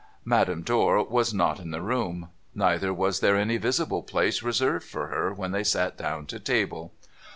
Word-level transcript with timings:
Madame 0.25 0.63
Dor 0.63 1.03
was 1.03 1.31
not 1.31 1.59
in 1.59 1.69
the 1.69 1.79
room. 1.83 2.29
Neither 2.55 2.91
was 2.91 3.19
there 3.19 3.35
any 3.35 3.57
visible 3.57 4.01
place 4.01 4.41
reserved 4.41 4.87
for 4.87 5.09
her 5.09 5.31
when 5.31 5.51
they 5.51 5.63
sat 5.63 5.95
down 5.95 6.25
to 6.25 6.39
table. 6.39 6.91